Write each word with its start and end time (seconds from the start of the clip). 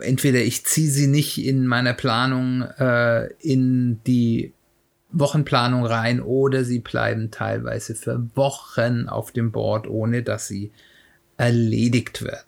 entweder 0.00 0.40
ich 0.40 0.64
ziehe 0.64 0.90
sie 0.90 1.06
nicht 1.06 1.38
in 1.44 1.66
meiner 1.66 1.94
Planung 1.94 2.62
äh, 2.62 3.26
in 3.40 4.00
die 4.04 4.52
Wochenplanung 5.10 5.86
rein 5.86 6.20
oder 6.20 6.64
sie 6.64 6.80
bleiben 6.80 7.30
teilweise 7.30 7.94
für 7.94 8.28
Wochen 8.34 9.08
auf 9.08 9.32
dem 9.32 9.52
Board, 9.52 9.86
ohne 9.86 10.22
dass 10.22 10.48
sie 10.48 10.72
erledigt 11.36 12.22
werden. 12.22 12.46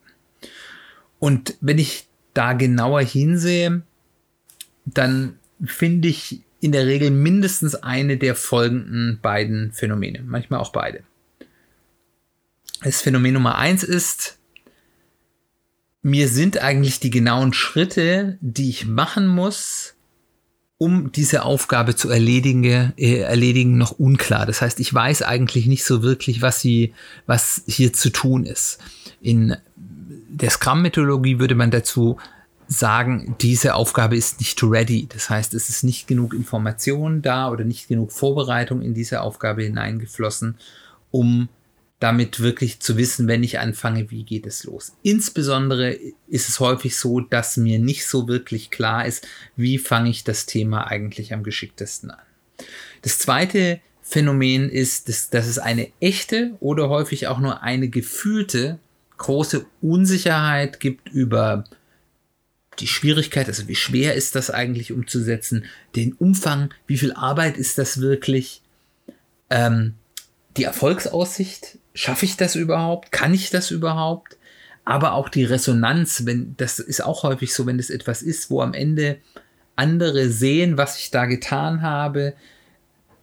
Und 1.18 1.56
wenn 1.60 1.78
ich 1.78 2.08
da 2.34 2.52
genauer 2.52 3.00
hinsehe, 3.02 3.82
dann 4.84 5.38
finde 5.64 6.08
ich 6.08 6.42
in 6.60 6.72
der 6.72 6.86
Regel 6.86 7.10
mindestens 7.10 7.74
eine 7.74 8.16
der 8.16 8.34
folgenden 8.34 9.20
beiden 9.20 9.72
Phänomene, 9.72 10.22
manchmal 10.24 10.60
auch 10.60 10.72
beide. 10.72 11.02
Das 12.82 13.00
Phänomen 13.00 13.34
Nummer 13.34 13.56
eins 13.56 13.82
ist, 13.82 14.38
mir 16.06 16.28
sind 16.28 16.62
eigentlich 16.62 17.00
die 17.00 17.10
genauen 17.10 17.52
Schritte, 17.52 18.38
die 18.40 18.70
ich 18.70 18.86
machen 18.86 19.26
muss, 19.26 19.94
um 20.78 21.10
diese 21.10 21.42
Aufgabe 21.42 21.96
zu 21.96 22.08
erledigen, 22.08 22.92
äh, 22.96 23.22
erledigen, 23.22 23.76
noch 23.76 23.98
unklar. 23.98 24.46
Das 24.46 24.62
heißt, 24.62 24.78
ich 24.78 24.94
weiß 24.94 25.22
eigentlich 25.22 25.66
nicht 25.66 25.84
so 25.84 26.04
wirklich, 26.04 26.42
was 26.42 26.60
sie, 26.60 26.94
was 27.26 27.62
hier 27.66 27.92
zu 27.92 28.10
tun 28.10 28.44
ist. 28.44 28.78
In 29.20 29.56
der 30.28 30.50
Scrum-Methodologie 30.50 31.40
würde 31.40 31.56
man 31.56 31.72
dazu 31.72 32.18
sagen, 32.68 33.34
diese 33.40 33.74
Aufgabe 33.74 34.16
ist 34.16 34.38
nicht 34.38 34.62
ready. 34.62 35.08
Das 35.12 35.28
heißt, 35.28 35.54
es 35.54 35.68
ist 35.70 35.82
nicht 35.82 36.06
genug 36.06 36.34
Information 36.34 37.20
da 37.20 37.50
oder 37.50 37.64
nicht 37.64 37.88
genug 37.88 38.12
Vorbereitung 38.12 38.80
in 38.80 38.94
diese 38.94 39.22
Aufgabe 39.22 39.64
hineingeflossen, 39.64 40.54
um 41.10 41.48
damit 42.06 42.38
wirklich 42.38 42.78
zu 42.78 42.96
wissen, 42.96 43.26
wenn 43.26 43.42
ich 43.42 43.58
anfange, 43.58 44.12
wie 44.12 44.22
geht 44.22 44.46
es 44.46 44.62
los. 44.62 44.92
Insbesondere 45.02 45.98
ist 46.28 46.48
es 46.48 46.60
häufig 46.60 46.96
so, 46.96 47.18
dass 47.18 47.56
mir 47.56 47.80
nicht 47.80 48.06
so 48.06 48.28
wirklich 48.28 48.70
klar 48.70 49.04
ist, 49.06 49.26
wie 49.56 49.76
fange 49.76 50.10
ich 50.10 50.22
das 50.22 50.46
Thema 50.46 50.86
eigentlich 50.86 51.34
am 51.34 51.42
geschicktesten 51.42 52.12
an. 52.12 52.22
Das 53.02 53.18
zweite 53.18 53.80
Phänomen 54.02 54.70
ist, 54.70 55.08
dass, 55.08 55.30
dass 55.30 55.48
es 55.48 55.58
eine 55.58 55.90
echte 55.98 56.52
oder 56.60 56.88
häufig 56.88 57.26
auch 57.26 57.40
nur 57.40 57.64
eine 57.64 57.88
gefühlte 57.88 58.78
große 59.16 59.66
Unsicherheit 59.82 60.78
gibt 60.78 61.08
über 61.08 61.64
die 62.78 62.86
Schwierigkeit, 62.86 63.48
also 63.48 63.66
wie 63.66 63.74
schwer 63.74 64.14
ist 64.14 64.36
das 64.36 64.48
eigentlich 64.48 64.92
umzusetzen, 64.92 65.64
den 65.96 66.12
Umfang, 66.12 66.72
wie 66.86 66.98
viel 66.98 67.12
Arbeit 67.14 67.56
ist 67.56 67.78
das 67.78 68.00
wirklich, 68.00 68.62
ähm, 69.50 69.94
die 70.56 70.64
Erfolgsaussicht, 70.64 71.78
schaffe 71.94 72.24
ich 72.24 72.36
das 72.36 72.54
überhaupt? 72.54 73.12
Kann 73.12 73.34
ich 73.34 73.50
das 73.50 73.70
überhaupt? 73.70 74.36
Aber 74.84 75.14
auch 75.14 75.28
die 75.28 75.44
Resonanz, 75.44 76.26
wenn 76.26 76.54
das 76.56 76.78
ist 76.78 77.04
auch 77.04 77.22
häufig 77.22 77.52
so, 77.52 77.66
wenn 77.66 77.78
es 77.78 77.90
etwas 77.90 78.22
ist, 78.22 78.50
wo 78.50 78.62
am 78.62 78.72
Ende 78.72 79.18
andere 79.74 80.28
sehen, 80.28 80.78
was 80.78 80.98
ich 80.98 81.10
da 81.10 81.26
getan 81.26 81.82
habe, 81.82 82.34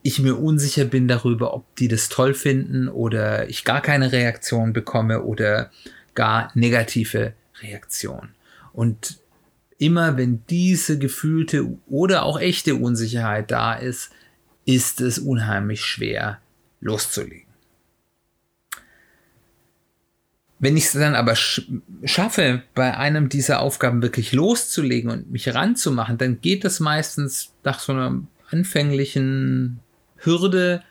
ich 0.02 0.18
mir 0.18 0.38
unsicher 0.38 0.84
bin 0.84 1.08
darüber, 1.08 1.54
ob 1.54 1.74
die 1.76 1.88
das 1.88 2.10
toll 2.10 2.34
finden 2.34 2.88
oder 2.88 3.48
ich 3.48 3.64
gar 3.64 3.80
keine 3.80 4.12
Reaktion 4.12 4.74
bekomme 4.74 5.22
oder 5.22 5.70
gar 6.14 6.50
negative 6.54 7.32
Reaktion. 7.62 8.28
Und 8.74 9.18
immer 9.78 10.18
wenn 10.18 10.44
diese 10.50 10.98
gefühlte 10.98 11.66
oder 11.88 12.24
auch 12.24 12.38
echte 12.38 12.74
Unsicherheit 12.74 13.50
da 13.50 13.74
ist, 13.74 14.10
ist 14.66 15.00
es 15.00 15.18
unheimlich 15.18 15.82
schwer, 15.82 16.38
loszulegen. 16.84 17.48
Wenn 20.60 20.76
ich 20.76 20.84
es 20.84 20.92
dann 20.92 21.14
aber 21.14 21.34
sch 21.34 21.62
schaffe, 22.04 22.62
bei 22.74 22.96
einem 22.96 23.28
dieser 23.28 23.60
Aufgaben 23.60 24.00
wirklich 24.00 24.32
loszulegen 24.32 25.10
und 25.10 25.30
mich 25.30 25.52
ranzumachen, 25.52 26.16
dann 26.16 26.40
geht 26.40 26.64
das 26.64 26.80
meistens 26.80 27.52
nach 27.64 27.80
so 27.80 27.92
einer 27.92 28.22
anfänglichen 28.50 29.80
Hürde 30.16 30.82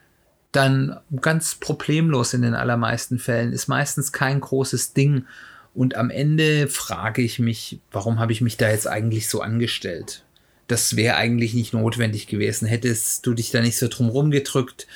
dann 0.51 0.99
ganz 1.21 1.55
problemlos 1.55 2.33
in 2.33 2.43
den 2.43 2.53
allermeisten 2.53 3.17
Fällen. 3.17 3.53
Ist 3.53 3.67
meistens 3.67 4.11
kein 4.11 4.39
großes 4.39 4.93
Ding. 4.93 5.25
Und 5.73 5.95
am 5.95 6.11
Ende 6.11 6.67
frage 6.67 7.23
ich 7.23 7.39
mich, 7.39 7.79
warum 7.91 8.19
habe 8.19 8.31
ich 8.31 8.41
mich 8.41 8.57
da 8.57 8.69
jetzt 8.69 8.87
eigentlich 8.87 9.27
so 9.27 9.41
angestellt? 9.41 10.23
Das 10.67 10.95
wäre 10.95 11.15
eigentlich 11.15 11.55
nicht 11.55 11.73
notwendig 11.73 12.27
gewesen. 12.27 12.67
Hättest 12.67 13.25
du 13.25 13.33
dich 13.33 13.49
da 13.49 13.61
nicht 13.61 13.79
so 13.79 13.87
drum 13.87 14.09
rumgedrückt, 14.09 14.87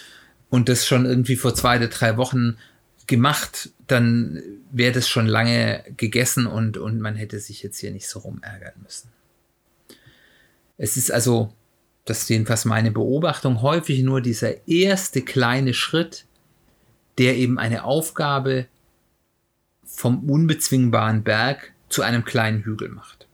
und 0.49 0.69
das 0.69 0.85
schon 0.85 1.05
irgendwie 1.05 1.35
vor 1.35 1.55
zwei 1.55 1.77
oder 1.77 1.87
drei 1.87 2.17
Wochen 2.17 2.57
gemacht, 3.05 3.69
dann 3.87 4.41
wäre 4.71 4.91
das 4.93 5.07
schon 5.07 5.27
lange 5.27 5.83
gegessen 5.95 6.45
und, 6.45 6.77
und 6.77 6.99
man 6.99 7.15
hätte 7.15 7.39
sich 7.39 7.63
jetzt 7.63 7.79
hier 7.79 7.91
nicht 7.91 8.07
so 8.07 8.19
rumärgern 8.19 8.73
müssen. 8.83 9.09
Es 10.77 10.97
ist 10.97 11.11
also, 11.11 11.53
das 12.05 12.23
ist 12.23 12.29
jedenfalls 12.29 12.65
meine 12.65 12.91
Beobachtung, 12.91 13.61
häufig 13.61 14.03
nur 14.03 14.21
dieser 14.21 14.67
erste 14.67 15.21
kleine 15.21 15.73
Schritt, 15.73 16.25
der 17.17 17.35
eben 17.37 17.57
eine 17.57 17.83
Aufgabe 17.83 18.67
vom 19.85 20.29
unbezwingbaren 20.29 21.23
Berg 21.23 21.73
zu 21.89 22.01
einem 22.01 22.25
kleinen 22.25 22.63
Hügel 22.63 22.89
macht 22.89 23.26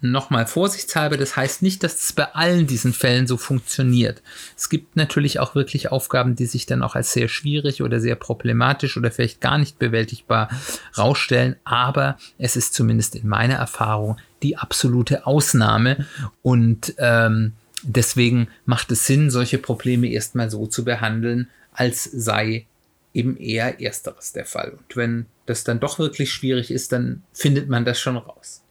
nochmal 0.00 0.46
vorsichtshalber, 0.46 1.16
das 1.16 1.36
heißt 1.36 1.62
nicht, 1.62 1.82
dass 1.82 2.00
es 2.00 2.12
bei 2.12 2.34
allen 2.34 2.66
diesen 2.66 2.92
Fällen 2.92 3.26
so 3.26 3.36
funktioniert. 3.36 4.22
Es 4.56 4.68
gibt 4.68 4.96
natürlich 4.96 5.40
auch 5.40 5.54
wirklich 5.54 5.90
Aufgaben, 5.90 6.36
die 6.36 6.46
sich 6.46 6.66
dann 6.66 6.82
auch 6.82 6.94
als 6.94 7.12
sehr 7.12 7.28
schwierig 7.28 7.82
oder 7.82 8.00
sehr 8.00 8.14
problematisch 8.14 8.96
oder 8.96 9.10
vielleicht 9.10 9.40
gar 9.40 9.58
nicht 9.58 9.78
bewältigbar 9.78 10.48
rausstellen, 10.96 11.56
aber 11.64 12.16
es 12.38 12.56
ist 12.56 12.74
zumindest 12.74 13.16
in 13.16 13.28
meiner 13.28 13.56
Erfahrung 13.56 14.18
die 14.42 14.56
absolute 14.56 15.26
Ausnahme 15.26 16.06
und 16.42 16.94
ähm, 16.98 17.54
deswegen 17.82 18.48
macht 18.66 18.90
es 18.92 19.06
Sinn, 19.06 19.30
solche 19.30 19.58
Probleme 19.58 20.08
erstmal 20.08 20.50
so 20.50 20.66
zu 20.66 20.84
behandeln, 20.84 21.48
als 21.72 22.04
sei 22.04 22.66
eben 23.14 23.36
eher 23.36 23.80
ersteres 23.80 24.32
der 24.32 24.44
Fall. 24.44 24.70
Und 24.70 24.96
wenn 24.96 25.26
das 25.46 25.64
dann 25.64 25.80
doch 25.80 25.98
wirklich 25.98 26.30
schwierig 26.30 26.70
ist, 26.70 26.92
dann 26.92 27.22
findet 27.32 27.68
man 27.68 27.84
das 27.84 27.98
schon 27.98 28.16
raus. 28.16 28.62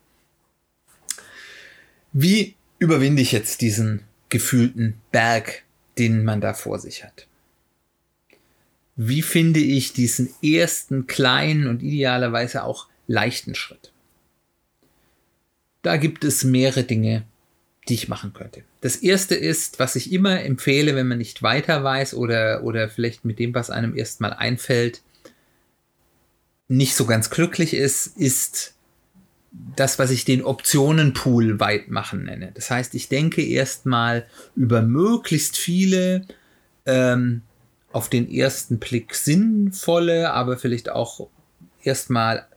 Wie 2.20 2.56
überwinde 2.80 3.22
ich 3.22 3.32
jetzt 3.32 3.62
diesen 3.62 4.02
gefühlten 4.30 4.96
Berg, 5.12 5.62
den 6.00 6.24
man 6.24 6.42
da 6.42 6.56
vor 6.56 6.80
sich 6.80 7.04
hat? 7.04 7.28
Wie 8.96 9.22
finde 9.22 9.60
ich 9.60 9.94
diesen 9.94 10.34
ersten 10.42 11.06
kleinen 11.06 11.68
und 11.68 11.84
idealerweise 11.84 12.64
auch 12.64 12.88
leichten 13.06 13.54
Schritt? 13.54 13.92
Da 15.84 15.98
gibt 15.98 16.24
es 16.24 16.44
mehrere 16.44 16.84
Dinge, 16.84 17.24
die 17.88 17.94
ich 17.94 18.08
machen 18.08 18.34
könnte. 18.34 18.64
Das 18.82 18.96
erste 18.96 19.36
ist, 19.36 19.78
was 19.78 19.96
ich 19.96 20.12
immer 20.12 20.42
empfehle, 20.42 20.96
wenn 20.96 21.08
man 21.08 21.20
nicht 21.20 21.44
weiter 21.44 21.84
weiß 21.84 22.16
oder, 22.16 22.64
oder 22.64 22.90
vielleicht 22.90 23.26
mit 23.26 23.38
dem, 23.38 23.54
was 23.54 23.70
einem 23.70 23.96
erstmal 23.96 24.34
einfällt, 24.34 25.04
nicht 26.68 26.96
so 26.96 27.06
ganz 27.06 27.30
glücklich 27.30 27.76
ist, 27.76 28.08
ist 28.18 28.74
das, 29.76 30.00
was 30.00 30.12
ich 30.12 30.26
den 30.26 30.44
Optionenpool 30.44 31.60
weit 31.60 31.90
machen 31.90 32.24
nenne. 32.24 32.52
Das 32.54 32.72
heißt, 32.72 32.96
ich 32.96 33.10
denke 33.10 33.44
erstmal 33.44 34.26
über 34.56 34.82
möglichst 34.82 35.58
viele 35.58 36.26
ähm, 36.86 37.42
auf 37.92 38.10
den 38.10 38.30
ersten 38.30 38.80
Blick 38.80 39.16
sinnvolle, 39.16 40.34
aber 40.34 40.58
vielleicht 40.58 40.90
auch 40.90 41.28
erstmal 41.84 42.48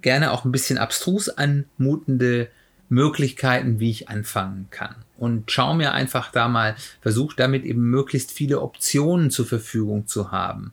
gerne 0.00 0.32
auch 0.32 0.44
ein 0.44 0.52
bisschen 0.52 0.78
abstrus 0.78 1.28
anmutende 1.28 2.48
Möglichkeiten, 2.88 3.80
wie 3.80 3.90
ich 3.90 4.08
anfangen 4.08 4.68
kann. 4.70 4.96
Und 5.18 5.50
schau 5.50 5.74
mir 5.74 5.92
einfach 5.92 6.30
da 6.30 6.48
mal, 6.48 6.76
versuch 7.00 7.34
damit 7.34 7.64
eben 7.64 7.82
möglichst 7.90 8.32
viele 8.32 8.60
Optionen 8.60 9.30
zur 9.30 9.46
Verfügung 9.46 10.06
zu 10.06 10.30
haben, 10.30 10.72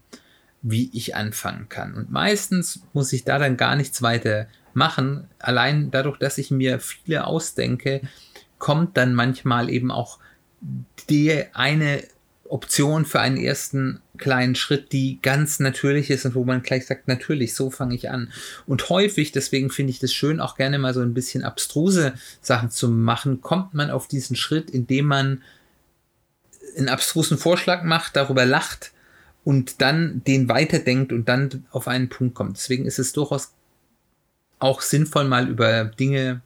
wie 0.68 0.90
ich 0.94 1.16
anfangen 1.16 1.70
kann. 1.70 1.94
Und 1.94 2.10
meistens 2.10 2.82
muss 2.92 3.14
ich 3.14 3.24
da 3.24 3.38
dann 3.38 3.56
gar 3.56 3.76
nichts 3.76 4.02
weiter 4.02 4.48
machen. 4.74 5.28
Allein 5.38 5.92
dadurch, 5.92 6.18
dass 6.18 6.40
ich 6.40 6.50
mir 6.50 6.80
viele 6.80 7.28
ausdenke, 7.28 8.02
kommt 8.58 8.98
dann 8.98 9.14
manchmal 9.14 9.70
eben 9.70 9.92
auch 9.92 10.18
die 11.08 11.44
eine 11.54 12.04
Option 12.50 13.06
für 13.06 13.20
einen 13.20 13.38
ersten 13.38 14.02
kleinen 14.18 14.56
Schritt, 14.56 14.92
die 14.92 15.20
ganz 15.22 15.60
natürlich 15.60 16.10
ist 16.10 16.26
und 16.26 16.34
wo 16.34 16.46
man 16.46 16.64
gleich 16.64 16.88
sagt, 16.88 17.08
natürlich, 17.08 17.54
so 17.54 17.70
fange 17.70 17.94
ich 17.94 18.10
an. 18.10 18.32
Und 18.66 18.90
häufig, 18.90 19.32
deswegen 19.32 19.70
finde 19.70 19.92
ich 19.92 20.00
das 20.00 20.14
schön, 20.14 20.40
auch 20.40 20.56
gerne 20.56 20.80
mal 20.80 20.96
so 20.96 21.02
ein 21.02 21.14
bisschen 21.14 21.44
abstruse 21.44 22.16
Sachen 22.42 22.72
zu 22.72 22.90
machen, 22.90 23.42
kommt 23.42 23.76
man 23.76 23.92
auf 23.92 24.08
diesen 24.08 24.36
Schritt, 24.36 24.72
indem 24.72 25.06
man 25.06 25.44
einen 26.76 26.90
abstrusen 26.90 27.38
Vorschlag 27.38 27.84
macht, 27.84 28.16
darüber 28.16 28.46
lacht 28.46 28.94
und 29.46 29.80
dann 29.80 30.24
den 30.26 30.50
weiterdenkt 30.50 31.14
und 31.14 31.30
dann 31.30 31.66
auf 31.72 31.88
einen 31.88 32.10
Punkt 32.10 32.36
kommt. 32.36 32.58
Deswegen 32.58 32.86
ist 32.86 33.00
es 33.00 33.14
durchaus 33.14 33.54
auch 34.60 34.82
sinnvoll, 34.82 35.26
mal 35.26 35.48
über 35.48 35.86
Dinge 35.86 36.42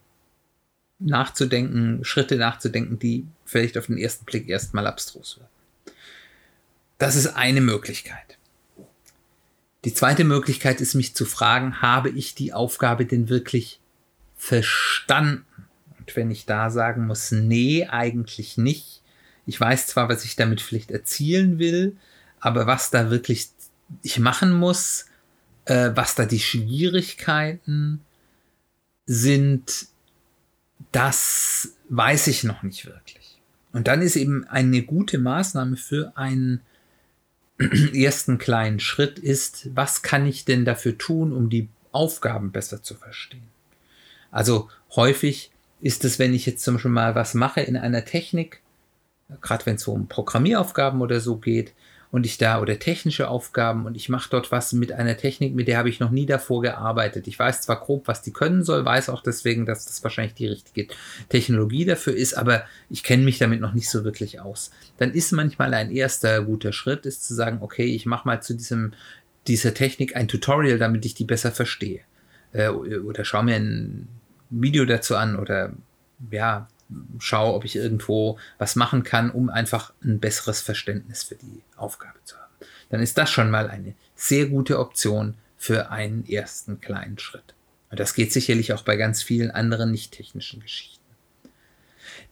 nachzudenken, 1.00 2.04
Schritte 2.04 2.36
nachzudenken, 2.36 3.00
die 3.00 3.26
vielleicht 3.46 3.78
auf 3.78 3.88
den 3.88 3.98
ersten 3.98 4.26
Blick 4.26 4.50
erstmal 4.50 4.86
abstrus 4.86 5.40
werden. 5.40 5.96
Das 6.98 7.16
ist 7.16 7.28
eine 7.28 7.62
Möglichkeit. 7.62 8.38
Die 9.86 9.94
zweite 9.94 10.26
Möglichkeit 10.26 10.82
ist, 10.82 10.94
mich 10.94 11.16
zu 11.16 11.24
fragen, 11.26 11.82
habe 11.82 12.10
ich 12.10 12.36
die 12.36 12.52
Aufgabe 12.52 13.06
denn 13.06 13.30
wirklich 13.30 13.80
verstanden? 14.36 15.46
Und 15.98 16.14
wenn 16.18 16.32
ich 16.32 16.46
da 16.46 16.70
sagen 16.70 17.08
muss, 17.08 17.32
nee, 17.32 17.88
eigentlich 17.88 18.58
nicht. 18.58 19.02
Ich 19.46 19.58
weiß 19.58 19.88
zwar, 19.88 20.10
was 20.10 20.26
ich 20.26 20.36
damit 20.36 20.60
vielleicht 20.60 20.92
erzielen 20.92 21.60
will, 21.60 21.96
aber 22.40 22.68
was 22.68 22.90
da 22.90 23.10
wirklich 23.10 23.50
ich 24.02 24.20
machen 24.20 24.54
muss, 24.54 25.06
äh, 25.66 25.92
was 25.96 26.16
da 26.16 26.26
die 26.26 26.40
Schwierigkeiten 26.40 28.02
sind, 29.06 29.88
das 30.92 31.76
weiß 31.90 32.28
ich 32.28 32.44
noch 32.44 32.64
nicht 32.64 32.86
wirklich. 32.86 33.38
Und 33.72 33.88
dann 33.88 34.02
ist 34.02 34.16
eben 34.16 34.46
eine 34.46 34.82
gute 34.84 35.18
Maßnahme 35.18 35.78
für 35.78 36.14
einen 36.16 36.62
ersten 37.94 38.38
kleinen 38.38 38.80
Schritt 38.80 39.20
ist, 39.20 39.70
was 39.76 40.02
kann 40.02 40.26
ich 40.26 40.46
denn 40.46 40.66
dafür 40.66 40.98
tun, 40.98 41.34
um 41.34 41.50
die 41.50 41.70
Aufgaben 41.92 42.52
besser 42.52 42.82
zu 42.82 42.96
verstehen? 42.96 43.48
Also 44.32 44.70
häufig 44.96 45.52
ist 45.82 46.06
es, 46.06 46.20
wenn 46.20 46.34
ich 46.34 46.46
jetzt 46.46 46.64
zum 46.64 46.76
Beispiel 46.76 46.92
mal 46.92 47.16
was 47.16 47.34
mache 47.34 47.62
in 47.62 47.78
einer 47.78 48.06
Technik, 48.06 48.62
gerade 49.42 49.66
wenn 49.66 49.76
es 49.76 49.84
so 49.84 49.94
um 49.94 50.08
Programmieraufgaben 50.08 51.02
oder 51.02 51.20
so 51.20 51.38
geht, 51.38 51.74
und 52.12 52.26
ich 52.26 52.38
da 52.38 52.60
oder 52.60 52.80
technische 52.80 53.30
Aufgaben 53.30 53.86
und 53.86 53.96
ich 53.96 54.10
mache 54.10 54.30
dort 54.32 54.52
was 54.52 54.74
mit 54.74 54.92
einer 54.92 55.16
Technik, 55.16 55.54
mit 55.54 55.68
der 55.68 55.78
habe 55.78 55.90
ich 55.90 56.00
noch 56.00 56.10
nie 56.10 56.26
davor 56.26 56.62
gearbeitet. 56.62 57.28
Ich 57.28 57.38
weiß 57.38 57.62
zwar 57.62 57.80
grob, 57.80 58.08
was 58.08 58.24
die 58.24 58.34
können 58.34 58.64
soll, 58.64 58.84
weiß 58.84 59.10
auch 59.10 59.22
deswegen, 59.22 59.66
dass 59.68 59.86
das 59.86 60.04
wahrscheinlich 60.04 60.34
die 60.34 60.48
richtige 60.48 60.88
Technologie 61.30 61.86
dafür 61.86 62.16
ist, 62.16 62.34
aber 62.34 62.64
ich 62.90 63.04
kenne 63.04 63.24
mich 63.24 63.38
damit 63.38 63.62
noch 63.62 63.74
nicht 63.74 63.90
so 63.90 64.04
wirklich 64.04 64.40
aus. 64.40 64.72
Dann 64.98 65.12
ist 65.12 65.32
manchmal 65.34 65.74
ein 65.76 65.92
erster 65.92 66.42
guter 66.42 66.74
Schritt, 66.74 67.06
ist 67.06 67.28
zu 67.28 67.36
sagen, 67.36 67.60
okay, 67.62 67.86
ich 67.86 68.08
mache 68.08 68.28
mal 68.28 68.42
zu 68.42 68.56
diesem 68.56 68.94
dieser 69.48 69.74
Technik 69.74 70.16
ein 70.16 70.28
Tutorial, 70.28 70.78
damit 70.78 71.06
ich 71.06 71.14
die 71.14 71.26
besser 71.26 71.52
verstehe. 71.52 72.02
Äh, 72.54 72.70
oder 72.70 73.24
schau 73.26 73.44
mir 73.44 73.56
ein 73.56 74.08
Video 74.50 74.86
dazu 74.86 75.16
an 75.16 75.38
oder 75.38 75.74
ja, 76.32 76.68
schaue, 77.20 77.54
ob 77.54 77.66
ich 77.66 77.76
irgendwo 77.76 78.40
was 78.58 78.76
machen 78.76 79.04
kann, 79.04 79.32
um 79.32 79.50
einfach 79.50 79.94
ein 80.04 80.20
besseres 80.20 80.62
Verständnis 80.62 81.24
für 81.24 81.36
die 81.36 81.62
Aufgabe 81.76 82.20
zu 82.24 82.36
haben. 82.38 82.54
Dann 82.90 83.02
ist 83.02 83.18
das 83.18 83.30
schon 83.30 83.52
mal 83.52 83.70
eine 83.70 83.94
sehr 84.16 84.48
gute 84.48 84.80
Option 84.80 85.36
für 85.58 85.92
einen 85.92 86.28
ersten 86.28 86.80
kleinen 86.82 87.20
Schritt. 87.20 87.54
Und 87.92 88.00
das 88.00 88.14
geht 88.14 88.32
sicherlich 88.32 88.74
auch 88.74 88.84
bei 88.84 88.96
ganz 88.96 89.24
vielen 89.24 89.52
anderen 89.52 89.92
nicht 89.92 90.12
technischen 90.12 90.62
Geschichten. 90.62 91.00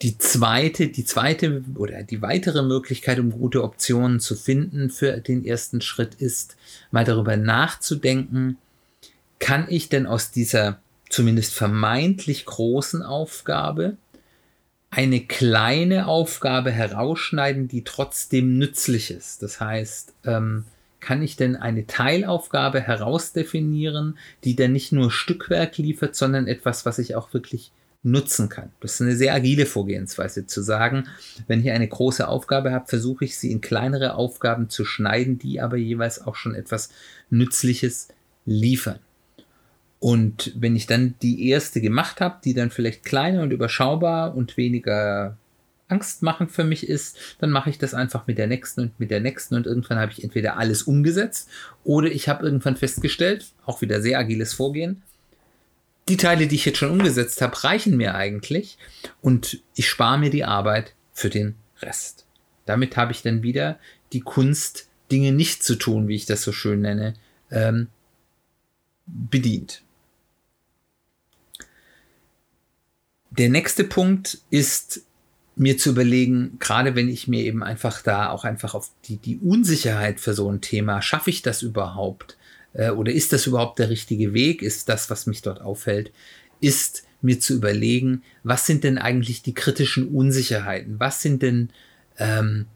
Die 0.02 0.18
zweite, 0.18 0.88
die 0.88 1.06
zweite 1.06 1.64
oder 1.76 2.04
die 2.04 2.22
weitere 2.22 2.62
Möglichkeit, 2.62 3.20
um 3.20 3.32
gute 3.32 3.64
Optionen 3.64 4.20
zu 4.20 4.36
finden 4.36 4.90
für 4.90 5.18
den 5.18 5.44
ersten 5.44 5.82
Schritt 5.82 6.16
ist, 6.16 6.56
mal 6.92 7.04
darüber 7.04 7.36
nachzudenken, 7.36 8.58
kann 9.40 9.66
ich 9.70 9.90
denn 9.90 10.06
aus 10.06 10.32
dieser 10.32 10.80
zumindest 11.10 11.54
vermeintlich 11.54 12.46
großen 12.46 13.02
Aufgabe 13.02 13.98
eine 14.90 15.20
kleine 15.22 16.08
Aufgabe 16.08 16.72
herausschneiden, 16.72 17.68
die 17.68 17.84
trotzdem 17.84 18.58
nützlich 18.58 19.12
ist. 19.12 19.44
Das 19.44 19.60
heißt, 19.60 20.14
ähm, 20.26 20.66
kann 21.00 21.22
ich 21.22 21.36
denn 21.36 21.56
eine 21.56 21.88
Teilaufgabe 21.88 22.82
herausdefinieren, 22.82 24.18
die 24.44 24.56
dann 24.56 24.74
nicht 24.74 24.92
nur 24.92 25.12
Stückwerk 25.12 25.78
liefert, 25.78 26.16
sondern 26.16 26.48
etwas, 26.48 26.86
was 26.86 27.00
ich 27.00 27.16
auch 27.16 27.34
wirklich 27.34 27.72
nutzen 28.04 28.50
kann. 28.50 28.72
Das 28.80 28.94
ist 28.94 29.02
eine 29.02 29.16
sehr 29.16 29.34
agile 29.34 29.66
Vorgehensweise 29.66 30.46
zu 30.46 30.62
sagen, 30.62 31.08
wenn 31.48 31.62
ich 31.62 31.72
eine 31.72 31.88
große 31.88 32.28
Aufgabe 32.28 32.72
habe, 32.72 32.88
versuche 32.88 33.26
ich 33.26 33.38
sie 33.38 33.52
in 33.52 33.62
kleinere 33.62 34.16
Aufgaben 34.16 34.70
zu 34.70 34.86
schneiden, 34.86 35.38
die 35.38 35.62
aber 35.62 35.78
jeweils 35.78 36.26
auch 36.26 36.36
schon 36.36 36.56
etwas 36.56 36.90
Nützliches 37.30 38.10
liefern. 38.46 39.00
Und 40.00 40.54
wenn 40.56 40.76
ich 40.76 40.86
dann 40.86 41.16
die 41.22 41.50
erste 41.50 41.82
gemacht 41.82 42.22
habe, 42.22 42.38
die 42.44 42.54
dann 42.54 42.70
vielleicht 42.70 43.04
kleiner 43.04 43.42
und 43.42 43.52
überschaubar 43.52 44.36
und 44.36 44.56
weniger 44.58 45.38
angstmachend 45.88 46.52
für 46.52 46.64
mich 46.64 46.88
ist, 46.88 47.18
dann 47.40 47.50
mache 47.50 47.70
ich 47.70 47.78
das 47.78 47.94
einfach 47.94 48.28
mit 48.28 48.38
der 48.38 48.48
nächsten 48.48 48.82
und 48.82 49.00
mit 49.00 49.10
der 49.10 49.22
nächsten 49.22 49.56
und 49.56 49.66
irgendwann 49.66 50.00
habe 50.00 50.12
ich 50.12 50.24
entweder 50.24 50.58
alles 50.58 50.84
umgesetzt 50.84 51.50
oder 51.84 52.12
ich 52.12 52.28
habe 52.28 52.44
irgendwann 52.44 52.76
festgestellt, 52.76 53.46
auch 53.66 53.82
wieder 53.82 54.02
sehr 54.02 54.20
agiles 54.20 54.54
Vorgehen, 54.54 55.02
die 56.10 56.18
Teile, 56.18 56.48
die 56.48 56.56
ich 56.56 56.66
jetzt 56.66 56.78
schon 56.78 56.92
umgesetzt 56.92 57.42
habe, 57.42 57.64
reichen 57.64 57.98
mir 57.98 58.16
eigentlich 58.16 58.78
und 59.22 59.62
ich 59.76 59.88
spare 59.88 60.18
mir 60.18 60.30
die 60.30 60.46
Arbeit 60.46 60.94
für 61.14 61.30
den 61.30 61.56
Rest. 61.82 62.26
Damit 62.66 62.98
habe 62.98 63.12
ich 63.12 63.22
dann 63.22 63.44
wieder 63.44 63.80
die 64.14 64.22
Kunst, 64.22 64.88
Dinge 65.12 65.32
nicht 65.32 65.64
zu 65.64 65.76
tun, 65.76 66.08
wie 66.08 66.16
ich 66.16 66.26
das 66.26 66.42
so 66.42 66.52
schön 66.52 66.82
nenne, 66.82 67.14
ähm, 67.50 67.88
bedient. 69.06 69.84
Der 73.38 73.50
nächste 73.50 73.84
Punkt 73.84 74.40
ist 74.50 75.02
mir 75.56 75.78
zu 75.78 75.90
überlegen, 75.90 76.58
gerade 76.60 76.96
wenn 76.96 77.10
ich 77.10 77.28
mir 77.28 77.44
eben 77.44 77.64
einfach 77.64 78.02
da 78.02 78.30
auch 78.30 78.46
einfach 78.46 78.74
auf 78.76 78.92
die, 79.06 79.18
die 79.18 79.38
Unsicherheit 79.38 80.20
für 80.20 80.34
so 80.34 80.52
ein 80.52 80.62
Thema, 80.62 81.02
schaffe 81.02 81.30
ich 81.30 81.42
das 81.42 81.62
überhaupt? 81.62 82.38
Äh, 82.74 82.92
oder 82.92 83.12
ist 83.12 83.34
das 83.34 83.48
überhaupt 83.48 83.80
der 83.80 83.90
richtige 83.90 84.34
Weg? 84.34 84.62
Ist 84.62 84.90
das, 84.90 85.10
was 85.10 85.26
mich 85.26 85.42
dort 85.42 85.62
auffällt, 85.62 86.12
ist 86.62 87.04
mir 87.22 87.40
zu 87.40 87.56
überlegen, 87.56 88.24
was 88.44 88.66
sind 88.66 88.84
denn 88.84 88.98
eigentlich 88.98 89.42
die 89.42 89.54
kritischen 89.54 90.08
Unsicherheiten? 90.10 91.00
Was 91.00 91.22
sind 91.22 91.42
denn 91.42 91.70
ähm, 92.18 92.68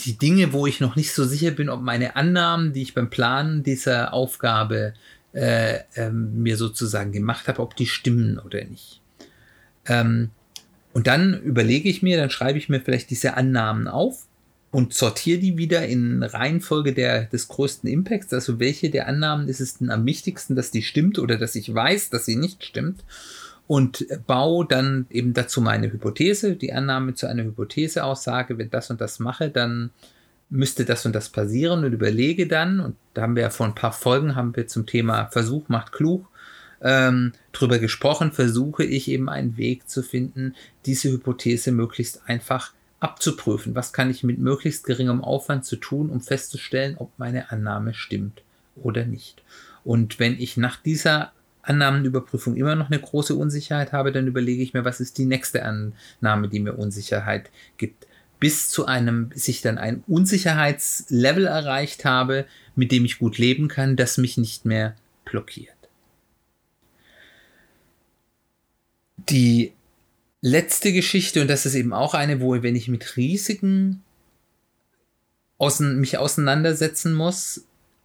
die 0.00 0.18
Dinge, 0.18 0.52
wo 0.52 0.66
ich 0.66 0.80
noch 0.80 0.96
nicht 0.96 1.12
so 1.12 1.24
sicher 1.24 1.50
bin, 1.50 1.68
ob 1.68 1.80
meine 1.80 2.16
Annahmen, 2.16 2.72
die 2.72 2.82
ich 2.82 2.94
beim 2.94 3.10
Planen 3.10 3.62
dieser 3.62 4.12
Aufgabe 4.12 4.94
äh, 5.34 5.80
ähm, 5.96 6.42
mir 6.42 6.56
sozusagen 6.56 7.12
gemacht 7.12 7.48
habe, 7.48 7.60
ob 7.60 7.76
die 7.76 7.86
stimmen 7.86 8.38
oder 8.38 8.64
nicht. 8.64 9.00
Ähm, 9.86 10.30
und 10.92 11.08
dann 11.08 11.42
überlege 11.42 11.88
ich 11.88 12.02
mir, 12.02 12.16
dann 12.16 12.30
schreibe 12.30 12.58
ich 12.58 12.68
mir 12.68 12.80
vielleicht 12.80 13.10
diese 13.10 13.36
Annahmen 13.36 13.88
auf 13.88 14.26
und 14.70 14.94
sortiere 14.94 15.40
die 15.40 15.58
wieder 15.58 15.86
in 15.86 16.22
Reihenfolge 16.22 16.94
der, 16.94 17.24
des 17.24 17.48
größten 17.48 17.90
Impacts. 17.90 18.32
Also 18.32 18.60
welche 18.60 18.90
der 18.90 19.08
Annahmen 19.08 19.48
ist 19.48 19.60
es 19.60 19.78
denn 19.78 19.90
am 19.90 20.06
wichtigsten, 20.06 20.54
dass 20.54 20.70
die 20.70 20.82
stimmt 20.82 21.18
oder 21.18 21.36
dass 21.36 21.56
ich 21.56 21.72
weiß, 21.72 22.10
dass 22.10 22.26
sie 22.26 22.36
nicht 22.36 22.64
stimmt. 22.64 23.04
Und 23.66 24.06
baue 24.26 24.66
dann 24.66 25.06
eben 25.10 25.32
dazu 25.32 25.62
meine 25.62 25.90
Hypothese, 25.90 26.54
die 26.54 26.74
Annahme 26.74 27.14
zu 27.14 27.26
einer 27.26 27.44
Hypotheseaussage, 27.44 28.58
wenn 28.58 28.68
das 28.68 28.90
und 28.90 29.00
das 29.00 29.18
mache, 29.18 29.48
dann 29.48 29.90
müsste 30.54 30.84
das 30.84 31.04
und 31.04 31.14
das 31.14 31.28
passieren 31.28 31.84
und 31.84 31.92
überlege 31.92 32.46
dann, 32.46 32.80
und 32.80 32.96
da 33.12 33.22
haben 33.22 33.34
wir 33.34 33.42
ja 33.42 33.50
vor 33.50 33.66
ein 33.66 33.74
paar 33.74 33.92
Folgen, 33.92 34.36
haben 34.36 34.54
wir 34.54 34.66
zum 34.66 34.86
Thema 34.86 35.26
Versuch 35.26 35.68
macht 35.68 35.92
klug 35.92 36.28
ähm, 36.80 37.32
drüber 37.52 37.78
gesprochen, 37.78 38.30
versuche 38.30 38.84
ich 38.84 39.08
eben 39.08 39.28
einen 39.28 39.56
Weg 39.56 39.88
zu 39.88 40.02
finden, 40.02 40.54
diese 40.86 41.10
Hypothese 41.10 41.72
möglichst 41.72 42.22
einfach 42.28 42.72
abzuprüfen. 43.00 43.74
Was 43.74 43.92
kann 43.92 44.10
ich 44.10 44.22
mit 44.22 44.38
möglichst 44.38 44.84
geringem 44.84 45.22
Aufwand 45.22 45.64
zu 45.64 45.76
tun, 45.76 46.10
um 46.10 46.20
festzustellen, 46.20 46.96
ob 46.98 47.10
meine 47.18 47.50
Annahme 47.50 47.94
stimmt 47.94 48.42
oder 48.76 49.04
nicht. 49.04 49.42
Und 49.82 50.18
wenn 50.18 50.38
ich 50.38 50.56
nach 50.56 50.76
dieser 50.76 51.32
Annahmenüberprüfung 51.62 52.56
immer 52.56 52.74
noch 52.74 52.90
eine 52.90 53.00
große 53.00 53.34
Unsicherheit 53.34 53.92
habe, 53.92 54.12
dann 54.12 54.26
überlege 54.26 54.62
ich 54.62 54.74
mir, 54.74 54.84
was 54.84 55.00
ist 55.00 55.18
die 55.18 55.26
nächste 55.26 55.64
Annahme, 55.64 56.48
die 56.48 56.60
mir 56.60 56.74
Unsicherheit 56.74 57.50
gibt. 57.76 58.06
Bis 58.44 58.68
zu 58.68 58.84
einem, 58.84 59.30
bis 59.30 59.48
ich 59.48 59.62
dann 59.62 59.78
ein 59.78 60.04
Unsicherheitslevel 60.06 61.46
erreicht 61.46 62.04
habe, 62.04 62.44
mit 62.76 62.92
dem 62.92 63.06
ich 63.06 63.18
gut 63.18 63.38
leben 63.38 63.68
kann, 63.68 63.96
das 63.96 64.18
mich 64.18 64.36
nicht 64.36 64.66
mehr 64.66 64.96
blockiert. 65.24 65.72
Die 69.16 69.72
letzte 70.42 70.92
Geschichte, 70.92 71.40
und 71.40 71.48
das 71.48 71.64
ist 71.64 71.74
eben 71.74 71.94
auch 71.94 72.12
eine, 72.12 72.42
wo, 72.42 72.62
wenn 72.62 72.76
ich 72.76 72.86
mit 72.86 73.16
Risiken 73.16 74.02
außen, 75.56 75.98
mich 75.98 76.18
auseinandersetzen 76.18 77.14
muss 77.14 77.64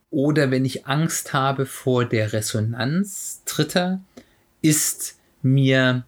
oder 0.09 0.51
wenn 0.51 0.63
ich 0.63 0.87
Angst 0.87 1.33
habe 1.33 1.65
vor 1.65 2.05
der 2.05 2.31
Resonanz 2.31 3.41
Dritter, 3.43 3.99
ist 4.61 5.17
mir 5.41 6.05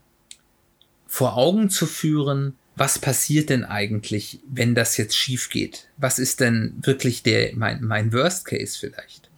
vor 1.06 1.36
Augen 1.36 1.70
zu 1.70 1.86
führen, 1.86 2.56
was 2.76 3.00
passiert 3.00 3.50
denn 3.50 3.66
eigentlich, 3.66 4.40
wenn 4.48 4.76
das 4.76 4.98
jetzt 4.98 5.16
schief 5.16 5.50
geht? 5.50 5.88
Was 5.98 6.20
ist 6.20 6.40
denn 6.40 6.74
wirklich 6.82 7.24
der, 7.24 7.56
mein, 7.56 7.84
mein 7.84 8.14
Worst 8.14 8.46
Case 8.46 8.78
vielleicht? 8.80 9.30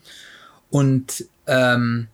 Und 0.69 1.25
ähm, 1.47 2.07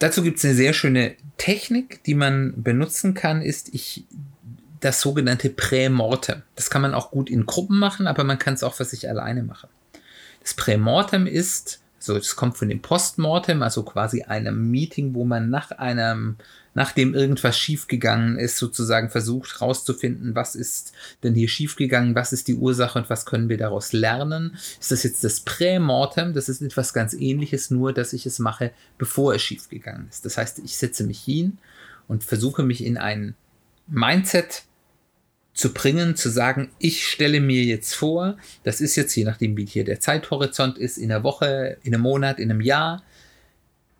Dazu 0.00 0.22
gibt 0.22 0.38
es 0.38 0.44
eine 0.46 0.54
sehr 0.54 0.72
schöne 0.72 1.14
Technik, 1.36 2.02
die 2.04 2.14
man 2.14 2.54
benutzen 2.62 3.12
kann, 3.12 3.42
ist 3.42 3.72
ich 3.74 4.04
das 4.80 5.02
sogenannte 5.02 5.50
Prämortem. 5.50 6.40
Das 6.56 6.70
kann 6.70 6.80
man 6.80 6.94
auch 6.94 7.10
gut 7.10 7.28
in 7.28 7.44
Gruppen 7.44 7.78
machen, 7.78 8.06
aber 8.06 8.24
man 8.24 8.38
kann 8.38 8.54
es 8.54 8.62
auch 8.62 8.72
für 8.72 8.86
sich 8.86 9.10
alleine 9.10 9.42
machen. 9.42 9.68
Das 10.40 10.54
Prämortem 10.54 11.26
ist, 11.26 11.82
so 12.00 12.16
es 12.16 12.34
kommt 12.34 12.56
von 12.56 12.68
dem 12.68 12.82
Postmortem, 12.82 13.62
also 13.62 13.82
quasi 13.82 14.22
einem 14.22 14.70
Meeting, 14.70 15.14
wo 15.14 15.24
man 15.24 15.50
nach 15.50 15.70
einem 15.70 16.36
nachdem 16.74 17.14
irgendwas 17.14 17.58
schiefgegangen 17.58 18.38
ist, 18.38 18.56
sozusagen 18.56 19.10
versucht 19.10 19.54
herauszufinden, 19.54 20.34
was 20.34 20.54
ist 20.54 20.92
denn 21.22 21.34
hier 21.34 21.48
schiefgegangen, 21.48 22.14
was 22.14 22.32
ist 22.32 22.48
die 22.48 22.54
Ursache 22.54 22.98
und 22.98 23.10
was 23.10 23.26
können 23.26 23.48
wir 23.48 23.58
daraus 23.58 23.92
lernen. 23.92 24.56
Ist 24.80 24.92
das 24.92 25.02
jetzt 25.02 25.24
das 25.24 25.40
Prämortem? 25.40 26.32
Das 26.32 26.48
ist 26.48 26.62
etwas 26.62 26.92
ganz 26.92 27.12
ähnliches, 27.12 27.70
nur 27.70 27.92
dass 27.92 28.12
ich 28.12 28.26
es 28.26 28.38
mache, 28.38 28.72
bevor 28.98 29.34
es 29.34 29.42
schiefgegangen 29.42 30.08
ist. 30.08 30.24
Das 30.24 30.36
heißt, 30.36 30.60
ich 30.60 30.76
setze 30.76 31.04
mich 31.04 31.20
hin 31.20 31.58
und 32.06 32.24
versuche 32.24 32.62
mich 32.62 32.84
in 32.84 32.96
ein 32.96 33.34
Mindset 33.88 34.62
zu 35.52 35.72
bringen, 35.74 36.16
zu 36.16 36.30
sagen, 36.30 36.70
ich 36.78 37.06
stelle 37.06 37.40
mir 37.40 37.64
jetzt 37.64 37.94
vor, 37.94 38.36
das 38.62 38.80
ist 38.80 38.96
jetzt, 38.96 39.14
je 39.14 39.24
nachdem 39.24 39.56
wie 39.56 39.66
hier 39.66 39.84
der 39.84 40.00
Zeithorizont 40.00 40.78
ist, 40.78 40.96
in 40.96 41.10
einer 41.10 41.22
Woche, 41.22 41.76
in 41.82 41.94
einem 41.94 42.02
Monat, 42.02 42.38
in 42.38 42.50
einem 42.50 42.60
Jahr, 42.60 43.02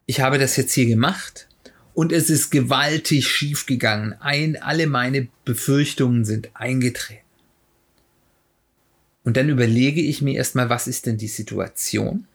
ich 0.07 0.21
habe 0.21 0.39
das 0.39 0.57
jetzt 0.57 0.73
hier 0.73 0.87
gemacht 0.87 1.49
und 1.95 2.13
es 2.13 2.31
ist 2.31 2.51
gewaltig 2.51 3.27
schief 3.27 3.67
gegangen. 3.67 4.15
Ein, 4.21 4.61
alle 4.61 4.87
meine 4.87 5.29
Befürchtungen 5.45 6.25
sind 6.25 6.51
eingetreten. 6.55 7.21
Und 9.23 9.37
dann 9.37 9.49
überlege 9.49 10.01
ich 10.01 10.23
mir 10.23 10.37
erstmal, 10.37 10.71
was 10.71 10.87
ist 10.87 11.07
denn 11.07 11.19
die 11.19 11.29
Situation? 11.29 12.27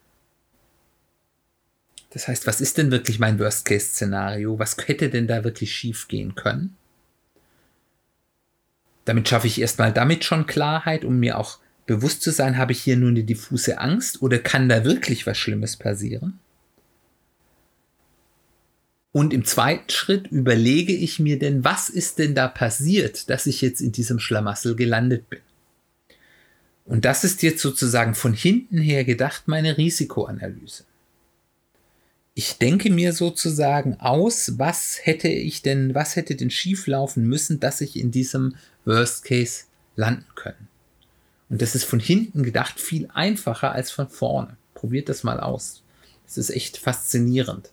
Das 2.11 2.27
heißt, 2.27 2.47
was 2.47 2.61
ist 2.61 2.77
denn 2.77 2.91
wirklich 2.91 3.19
mein 3.19 3.39
Worst-Case-Szenario? 3.39 4.57
Was 4.59 4.77
hätte 4.85 5.09
denn 5.09 5.27
da 5.27 5.43
wirklich 5.43 5.73
schief 5.73 6.07
gehen 6.07 6.35
können? 6.35 6.77
Damit 9.05 9.29
schaffe 9.29 9.47
ich 9.47 9.61
erstmal 9.61 9.93
damit 9.93 10.23
schon 10.23 10.47
Klarheit, 10.47 11.05
um 11.05 11.19
mir 11.19 11.37
auch 11.37 11.59
bewusst 11.85 12.23
zu 12.23 12.31
sein, 12.31 12.57
habe 12.57 12.71
ich 12.71 12.81
hier 12.81 12.97
nur 12.97 13.09
eine 13.09 13.23
diffuse 13.23 13.77
Angst 13.77 14.21
oder 14.21 14.39
kann 14.39 14.67
da 14.67 14.83
wirklich 14.83 15.27
was 15.27 15.37
Schlimmes 15.37 15.77
passieren? 15.77 16.39
Und 19.11 19.33
im 19.33 19.45
zweiten 19.45 19.89
Schritt 19.89 20.27
überlege 20.27 20.93
ich 20.93 21.19
mir 21.19 21.39
denn, 21.39 21.63
was 21.63 21.87
ist 21.87 22.19
denn 22.19 22.35
da 22.35 22.49
passiert, 22.49 23.29
dass 23.29 23.45
ich 23.45 23.61
jetzt 23.61 23.79
in 23.79 23.93
diesem 23.93 24.19
Schlamassel 24.19 24.75
gelandet 24.75 25.29
bin. 25.29 25.39
Und 26.83 27.05
das 27.05 27.23
ist 27.23 27.41
jetzt 27.41 27.61
sozusagen 27.61 28.13
von 28.13 28.33
hinten 28.33 28.77
her 28.77 29.05
gedacht 29.05 29.47
meine 29.47 29.77
Risikoanalyse. 29.77 30.83
Ich 32.37 32.57
denke 32.57 32.91
mir 32.91 33.13
sozusagen 33.13 33.97
aus, 34.01 34.59
was 34.59 34.99
hätte 35.01 35.29
ich 35.29 35.61
denn, 35.61 35.95
was 35.95 36.17
hätte 36.17 36.35
denn 36.35 36.51
schief 36.51 36.85
laufen 36.85 37.25
müssen, 37.27 37.61
dass 37.61 37.79
ich 37.79 37.97
in 37.97 38.11
diesem 38.11 38.55
Worst 38.83 39.23
Case 39.23 39.63
landen 39.95 40.25
können. 40.35 40.67
Und 41.49 41.61
das 41.61 41.75
ist 41.75 41.85
von 41.85 42.01
hinten 42.01 42.43
gedacht 42.43 42.77
viel 42.77 43.07
einfacher 43.13 43.71
als 43.71 43.89
von 43.89 44.09
vorne. 44.09 44.57
Probiert 44.73 45.07
das 45.07 45.23
mal 45.23 45.39
aus. 45.39 45.81
Das 46.25 46.37
ist 46.37 46.49
echt 46.49 46.77
faszinierend. 46.77 47.71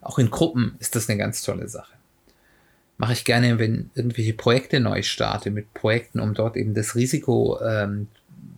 Auch 0.00 0.18
in 0.18 0.30
Gruppen 0.30 0.74
ist 0.80 0.96
das 0.96 1.08
eine 1.08 1.16
ganz 1.16 1.42
tolle 1.42 1.68
Sache. 1.68 1.92
Mache 2.98 3.12
ich 3.12 3.24
gerne, 3.24 3.60
wenn 3.60 3.90
irgendwelche 3.94 4.34
Projekte 4.34 4.80
neu 4.80 5.02
starte, 5.02 5.52
mit 5.52 5.72
Projekten, 5.74 6.18
um 6.18 6.34
dort 6.34 6.56
eben 6.56 6.74
das 6.74 6.96
Risiko, 6.96 7.60
ähm, 7.60 8.08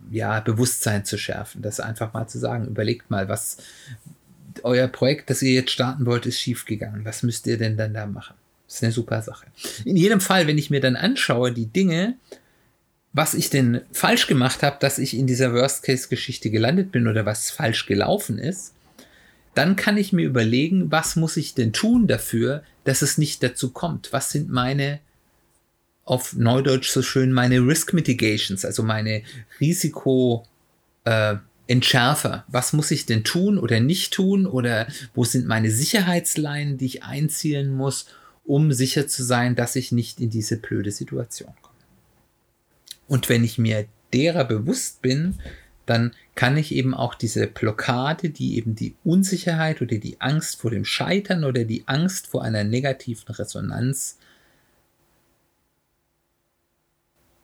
ja, 0.09 0.39
Bewusstsein 0.39 1.05
zu 1.05 1.19
schärfen. 1.19 1.61
Das 1.61 1.79
einfach 1.79 2.13
mal 2.13 2.27
zu 2.27 2.39
sagen, 2.39 2.65
überlegt 2.65 3.11
mal, 3.11 3.29
was 3.29 3.57
euer 4.65 4.87
Projekt, 4.87 5.29
das 5.29 5.41
ihr 5.41 5.53
jetzt 5.53 5.71
starten 5.71 6.05
wollt, 6.05 6.25
ist 6.25 6.39
schiefgegangen. 6.39 7.05
Was 7.05 7.23
müsst 7.23 7.47
ihr 7.47 7.57
denn 7.57 7.77
dann 7.77 7.93
da 7.93 8.05
machen? 8.05 8.35
Das 8.67 8.77
ist 8.77 8.83
eine 8.83 8.91
super 8.91 9.21
Sache. 9.21 9.45
In 9.85 9.95
jedem 9.95 10.19
Fall, 10.19 10.47
wenn 10.47 10.57
ich 10.57 10.69
mir 10.69 10.81
dann 10.81 10.95
anschaue, 10.95 11.51
die 11.51 11.67
Dinge, 11.67 12.15
was 13.13 13.35
ich 13.35 13.49
denn 13.49 13.81
falsch 13.91 14.27
gemacht 14.27 14.63
habe, 14.63 14.77
dass 14.79 14.97
ich 14.97 15.15
in 15.15 15.27
dieser 15.27 15.53
Worst-Case-Geschichte 15.53 16.49
gelandet 16.49 16.91
bin 16.91 17.07
oder 17.07 17.25
was 17.25 17.51
falsch 17.51 17.85
gelaufen 17.85 18.39
ist, 18.39 18.73
dann 19.53 19.75
kann 19.75 19.97
ich 19.97 20.11
mir 20.11 20.25
überlegen, 20.25 20.91
was 20.91 21.15
muss 21.15 21.37
ich 21.37 21.53
denn 21.53 21.71
tun 21.71 22.07
dafür, 22.07 22.63
dass 22.83 23.01
es 23.01 23.17
nicht 23.17 23.41
dazu 23.41 23.71
kommt? 23.71 24.11
Was 24.11 24.31
sind 24.31 24.49
meine, 24.49 24.99
auf 26.03 26.33
Neudeutsch 26.33 26.89
so 26.89 27.01
schön, 27.01 27.31
meine 27.31 27.59
Risk 27.59 27.93
Mitigations, 27.93 28.65
also 28.65 28.83
meine 28.83 29.21
Risiko, 29.61 30.45
äh, 31.05 31.35
Entschärfer. 31.67 32.45
Was 32.47 32.73
muss 32.73 32.91
ich 32.91 33.05
denn 33.05 33.23
tun 33.23 33.57
oder 33.57 33.79
nicht 33.79 34.13
tun? 34.13 34.45
Oder 34.45 34.87
wo 35.13 35.23
sind 35.23 35.47
meine 35.47 35.71
Sicherheitsleinen, 35.71 36.77
die 36.77 36.85
ich 36.85 37.03
einzielen 37.03 37.73
muss, 37.73 38.07
um 38.43 38.71
sicher 38.71 39.07
zu 39.07 39.23
sein, 39.23 39.55
dass 39.55 39.75
ich 39.75 39.91
nicht 39.91 40.19
in 40.19 40.29
diese 40.29 40.57
blöde 40.57 40.91
Situation 40.91 41.53
komme? 41.61 41.75
Und 43.07 43.29
wenn 43.29 43.43
ich 43.43 43.57
mir 43.57 43.87
derer 44.13 44.45
bewusst 44.45 45.01
bin, 45.01 45.35
dann 45.85 46.13
kann 46.33 46.57
ich 46.57 46.73
eben 46.73 46.93
auch 46.93 47.15
diese 47.15 47.47
Blockade, 47.47 48.29
die 48.29 48.57
eben 48.57 48.75
die 48.75 48.95
Unsicherheit 49.03 49.81
oder 49.81 49.97
die 49.97 50.19
Angst 50.19 50.59
vor 50.59 50.71
dem 50.71 50.85
Scheitern 50.85 51.43
oder 51.43 51.63
die 51.63 51.87
Angst 51.87 52.27
vor 52.27 52.43
einer 52.43 52.63
negativen 52.63 53.33
Resonanz 53.33 54.17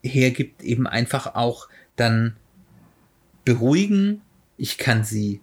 hergibt, 0.03 0.63
eben 0.63 0.87
einfach 0.87 1.35
auch 1.35 1.69
dann 1.95 2.35
beruhigen. 3.45 4.21
Ich 4.57 4.77
kann 4.77 5.03
sie 5.03 5.41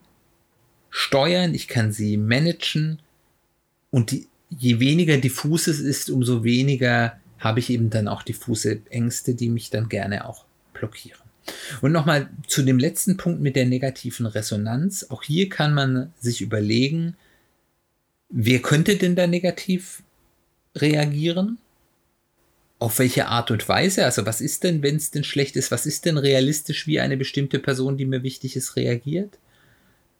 steuern, 0.91 1.55
ich 1.55 1.69
kann 1.69 1.93
sie 1.93 2.17
managen 2.17 3.01
und 3.91 4.11
die, 4.11 4.29
je 4.51 4.81
weniger 4.81 5.19
diffus 5.19 5.67
es 5.67 5.81
ist, 5.81 6.11
umso 6.11 6.45
weniger 6.45 7.19
habe 7.39 7.61
ich 7.61 7.71
eben 7.71 7.91
dann 7.91 8.09
auch 8.09 8.23
diffuse 8.23 8.81
Ängste, 8.91 9.35
die 9.35 9.49
mich 9.49 9.71
dann 9.71 9.89
gerne 9.89 10.29
auch 10.29 10.45
blockieren. 10.73 11.21
Und 11.81 11.93
nochmal 11.93 12.29
zu 12.47 12.63
dem 12.63 12.79
letzten 12.79 13.17
Punkt 13.17 13.41
mit 13.41 13.57
der 13.57 13.67
negativen 13.67 14.27
Resonanz. 14.27 15.07
Auch 15.09 15.23
hier 15.23 15.49
kann 15.49 15.73
man 15.73 16.13
sich 16.19 16.41
überlegen, 16.41 17.17
wer 18.29 18.61
könnte 18.61 18.97
denn 18.97 19.17
da 19.17 19.27
negativ 19.27 20.03
reagieren? 20.75 21.59
Auf 22.79 22.99
welche 22.99 23.27
Art 23.27 23.51
und 23.51 23.69
Weise? 23.69 24.05
Also 24.05 24.25
was 24.25 24.41
ist 24.41 24.65
denn, 24.65 24.83
wenn 24.83 24.97
es 24.97 25.11
denn 25.11 25.25
schlecht 25.25 25.57
ist? 25.57 25.71
Was 25.71 25.87
ist 25.87 26.05
denn 26.05 26.17
realistisch, 26.17 26.87
wie 26.87 27.01
eine 27.01 27.17
bestimmte 27.17 27.59
Person, 27.59 27.97
die 27.97 28.07
mir 28.07 28.23
wichtig 28.23 28.57
ist, 28.57 28.77
reagiert? 28.77 29.39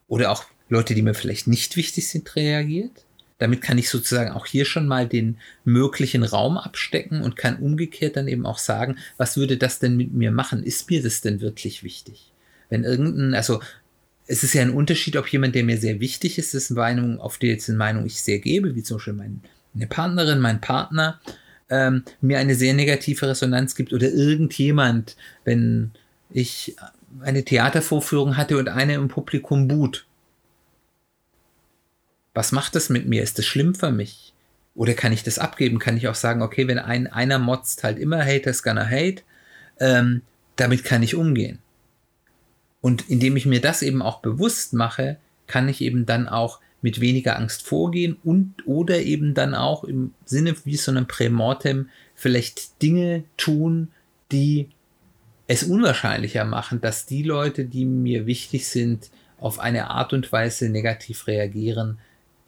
Oder 0.07 0.31
auch 0.31 0.43
Leute, 0.67 0.93
die 0.93 1.01
mir 1.01 1.13
vielleicht 1.13 1.47
nicht 1.47 1.77
wichtig 1.77 2.09
sind, 2.09 2.35
reagiert? 2.35 3.05
damit 3.39 3.61
kann 3.61 3.77
ich 3.77 3.89
sozusagen 3.89 4.31
auch 4.31 4.45
hier 4.45 4.65
schon 4.65 4.85
mal 4.85 5.07
den 5.07 5.37
möglichen 5.63 6.23
Raum 6.23 6.57
abstecken 6.57 7.21
und 7.21 7.37
kann 7.37 7.57
umgekehrt 7.57 8.17
dann 8.17 8.27
eben 8.27 8.45
auch 8.45 8.59
sagen, 8.59 8.97
was 9.17 9.37
würde 9.37 9.57
das 9.57 9.79
denn 9.79 9.97
mit 9.97 10.13
mir 10.13 10.31
machen? 10.31 10.61
Ist 10.61 10.89
mir 10.89 11.01
das 11.01 11.21
denn 11.21 11.41
wirklich 11.41 11.81
wichtig? 11.81 12.31
Wenn 12.69 12.83
irgendein, 12.83 13.33
also 13.33 13.61
es 14.27 14.43
ist 14.43 14.53
ja 14.53 14.61
ein 14.61 14.73
Unterschied, 14.73 15.15
ob 15.15 15.27
jemand, 15.29 15.55
der 15.55 15.63
mir 15.63 15.77
sehr 15.77 16.01
wichtig 16.01 16.37
ist, 16.37 16.53
dessen 16.53 16.75
Meinung, 16.75 17.19
auf 17.19 17.37
die 17.37 17.47
jetzt 17.47 17.69
eine 17.69 17.77
Meinung 17.77 18.05
ich 18.05 18.21
sehr 18.21 18.39
gebe, 18.39 18.75
wie 18.75 18.83
zum 18.83 18.97
Beispiel 18.97 19.13
meine 19.13 19.87
Partnerin, 19.87 20.39
mein 20.39 20.59
Partner, 20.61 21.19
ähm, 21.69 22.03
mir 22.21 22.39
eine 22.39 22.55
sehr 22.55 22.73
negative 22.73 23.27
Resonanz 23.27 23.75
gibt 23.75 23.93
oder 23.93 24.09
irgendjemand, 24.09 25.15
wenn 25.43 25.91
ich 26.29 26.75
eine 27.21 27.43
Theatervorführung 27.43 28.37
hatte 28.37 28.57
und 28.57 28.69
eine 28.69 28.95
im 28.95 29.07
Publikum 29.07 29.67
buht 29.67 30.05
was 32.33 32.51
macht 32.51 32.75
das 32.75 32.87
mit 32.89 33.05
mir? 33.05 33.23
Ist 33.23 33.37
das 33.37 33.45
schlimm 33.45 33.75
für 33.75 33.91
mich? 33.91 34.33
Oder 34.73 34.93
kann 34.93 35.11
ich 35.11 35.23
das 35.23 35.39
abgeben? 35.39 35.79
Kann 35.79 35.97
ich 35.97 36.07
auch 36.07 36.15
sagen, 36.15 36.41
okay, 36.41 36.69
wenn 36.69 36.79
ein, 36.79 37.07
einer 37.07 37.39
motzt 37.39 37.83
halt 37.83 37.99
immer 37.99 38.23
Haters 38.23 38.63
gonna 38.63 38.85
hate, 38.87 39.23
ähm, 39.79 40.21
damit 40.55 40.83
kann 40.83 41.03
ich 41.03 41.15
umgehen. 41.15 41.59
Und 42.79 43.09
indem 43.09 43.35
ich 43.35 43.45
mir 43.45 43.59
das 43.59 43.81
eben 43.81 44.01
auch 44.01 44.21
bewusst 44.21 44.73
mache, 44.73 45.17
kann 45.47 45.67
ich 45.67 45.81
eben 45.81 46.05
dann 46.05 46.29
auch 46.29 46.61
mit 46.81 47.01
weniger 47.01 47.37
Angst 47.37 47.63
vorgehen 47.63 48.17
und 48.23 48.53
oder 48.65 49.01
eben 49.01 49.33
dann 49.33 49.53
auch 49.53 49.83
im 49.83 50.13
Sinne 50.25 50.55
wie 50.63 50.77
so 50.77 50.91
einem 50.91 51.07
Prämortem 51.07 51.89
vielleicht 52.15 52.81
Dinge 52.81 53.23
tun, 53.37 53.89
die 54.31 54.69
es 55.47 55.63
unwahrscheinlicher 55.63 56.45
machen, 56.45 56.79
dass 56.79 57.05
die 57.05 57.23
Leute, 57.23 57.65
die 57.65 57.85
mir 57.85 58.25
wichtig 58.25 58.67
sind, 58.67 59.09
auf 59.39 59.59
eine 59.59 59.89
Art 59.89 60.13
und 60.13 60.31
Weise 60.31 60.69
negativ 60.69 61.27
reagieren, 61.27 61.97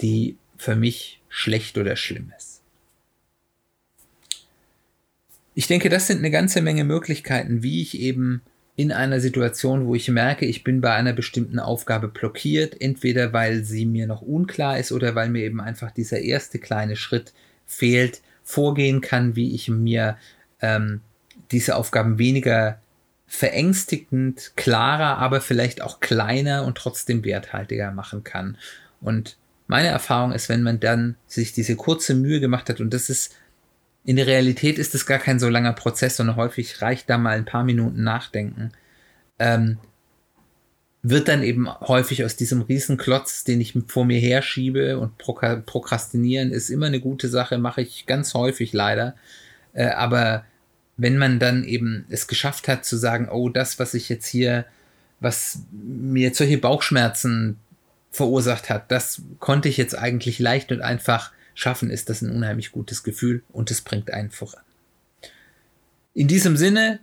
die 0.01 0.37
für 0.57 0.75
mich 0.75 1.19
schlecht 1.29 1.77
oder 1.77 1.95
schlimm 1.95 2.31
ist. 2.37 2.61
Ich 5.55 5.67
denke, 5.67 5.89
das 5.89 6.07
sind 6.07 6.19
eine 6.19 6.31
ganze 6.31 6.61
Menge 6.61 6.83
Möglichkeiten, 6.83 7.63
wie 7.63 7.81
ich 7.81 7.99
eben 7.99 8.41
in 8.81 8.91
einer 8.91 9.19
Situation, 9.19 9.85
wo 9.85 9.93
ich 9.93 10.09
merke, 10.09 10.47
ich 10.47 10.63
bin 10.63 10.81
bei 10.81 10.91
einer 10.93 11.13
bestimmten 11.13 11.59
Aufgabe 11.59 12.07
blockiert, 12.07 12.81
entweder 12.81 13.31
weil 13.31 13.63
sie 13.63 13.85
mir 13.85 14.07
noch 14.07 14.23
unklar 14.23 14.79
ist 14.79 14.91
oder 14.91 15.13
weil 15.13 15.29
mir 15.29 15.43
eben 15.43 15.61
einfach 15.61 15.91
dieser 15.91 16.19
erste 16.19 16.57
kleine 16.57 16.95
Schritt 16.95 17.31
fehlt, 17.67 18.21
vorgehen 18.43 18.99
kann, 19.01 19.35
wie 19.35 19.53
ich 19.53 19.69
mir 19.69 20.17
ähm, 20.61 21.01
diese 21.51 21.75
Aufgaben 21.75 22.17
weniger 22.17 22.79
verängstigend, 23.27 24.53
klarer, 24.55 25.19
aber 25.19 25.41
vielleicht 25.41 25.83
auch 25.83 25.99
kleiner 25.99 26.65
und 26.65 26.75
trotzdem 26.75 27.23
werthaltiger 27.23 27.91
machen 27.91 28.23
kann. 28.23 28.57
Und 28.99 29.37
meine 29.67 29.89
Erfahrung 29.89 30.31
ist, 30.31 30.49
wenn 30.49 30.63
man 30.63 30.79
dann 30.79 31.17
sich 31.27 31.53
diese 31.53 31.75
kurze 31.75 32.15
Mühe 32.15 32.39
gemacht 32.39 32.67
hat, 32.67 32.81
und 32.81 32.95
das 32.95 33.11
ist, 33.11 33.35
in 34.03 34.15
der 34.15 34.27
Realität 34.27 34.79
ist 34.79 34.95
es 34.95 35.05
gar 35.05 35.19
kein 35.19 35.39
so 35.39 35.49
langer 35.49 35.73
Prozess, 35.73 36.17
sondern 36.17 36.35
häufig 36.35 36.81
reicht 36.81 37.09
da 37.09 37.17
mal 37.17 37.37
ein 37.37 37.45
paar 37.45 37.63
Minuten 37.63 38.03
Nachdenken, 38.03 38.71
ähm, 39.39 39.77
wird 41.03 41.27
dann 41.27 41.43
eben 41.43 41.67
häufig 41.67 42.23
aus 42.23 42.35
diesem 42.35 42.61
Riesenklotz, 42.61 43.43
den 43.43 43.59
ich 43.59 43.73
vor 43.87 44.05
mir 44.05 44.19
herschiebe 44.19 44.99
und 44.99 45.17
prokrastinieren 45.17 46.51
ist 46.51 46.69
immer 46.69 46.85
eine 46.87 46.99
gute 46.99 47.27
Sache, 47.27 47.57
mache 47.57 47.81
ich 47.81 48.05
ganz 48.05 48.33
häufig 48.35 48.71
leider. 48.71 49.15
Äh, 49.73 49.87
aber 49.87 50.45
wenn 50.97 51.17
man 51.17 51.39
dann 51.39 51.63
eben 51.63 52.05
es 52.09 52.27
geschafft 52.27 52.67
hat 52.67 52.85
zu 52.85 52.97
sagen, 52.97 53.29
oh, 53.29 53.49
das, 53.49 53.79
was 53.79 53.95
ich 53.95 54.09
jetzt 54.09 54.27
hier, 54.27 54.65
was 55.19 55.63
mir 55.71 56.33
solche 56.35 56.59
Bauchschmerzen 56.59 57.57
verursacht 58.11 58.69
hat. 58.69 58.91
Das 58.91 59.21
konnte 59.39 59.69
ich 59.69 59.77
jetzt 59.77 59.97
eigentlich 59.97 60.37
leicht 60.37 60.71
und 60.71 60.81
einfach 60.81 61.31
schaffen, 61.53 61.89
ist 61.89 62.09
das 62.09 62.21
ein 62.21 62.31
unheimlich 62.31 62.71
gutes 62.71 63.03
Gefühl 63.03 63.43
und 63.51 63.71
es 63.71 63.81
bringt 63.81 64.11
einen 64.11 64.31
voran. 64.31 64.63
In 66.13 66.27
diesem 66.27 66.57
Sinne, 66.57 66.99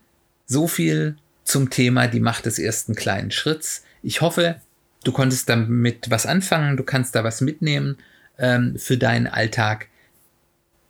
so 0.46 0.68
viel 0.68 1.16
zum 1.44 1.70
Thema 1.70 2.08
die 2.08 2.20
Macht 2.20 2.46
des 2.46 2.58
ersten 2.58 2.94
kleinen 2.94 3.30
Schritts. 3.30 3.84
Ich 4.02 4.20
hoffe, 4.20 4.60
du 5.04 5.12
konntest 5.12 5.48
damit 5.48 6.10
was 6.10 6.26
anfangen, 6.26 6.76
du 6.76 6.82
kannst 6.82 7.14
da 7.14 7.24
was 7.24 7.40
mitnehmen 7.40 7.96
ähm, 8.38 8.78
für 8.78 8.98
deinen 8.98 9.26
Alltag. 9.26 9.88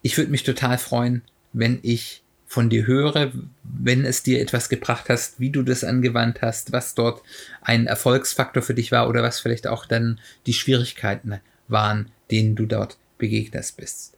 Ich 0.03 0.17
würde 0.17 0.31
mich 0.31 0.43
total 0.43 0.79
freuen, 0.79 1.23
wenn 1.53 1.79
ich 1.83 2.23
von 2.49 2.71
dir 2.71 2.87
höre, 2.87 3.31
wenn 3.63 4.05
es 4.05 4.23
dir 4.23 4.41
etwas 4.41 4.69
gebracht 4.69 5.11
hast, 5.11 5.39
wie 5.39 5.51
du 5.51 5.63
das 5.63 5.85
angewandt 5.85 6.41
hast, 6.41 6.73
was 6.73 6.95
dort 6.95 7.23
ein 7.61 7.87
Erfolgsfaktor 7.87 8.63
für 8.63 8.75
dich 8.75 8.91
war 8.91 9.09
oder 9.09 9.23
was 9.23 9.39
vielleicht 9.39 9.67
auch 9.67 9.85
dann 9.85 10.19
die 10.47 10.55
Schwierigkeiten 10.55 11.41
waren, 11.69 12.11
denen 12.31 12.57
du 12.57 12.65
dort 12.65 12.97
begegnet 13.19 13.75
bist. 13.77 14.17